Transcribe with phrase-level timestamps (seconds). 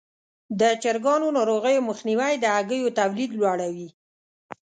[0.59, 3.89] د چرګانو ناروغیو مخنیوی د هګیو تولید لوړوي.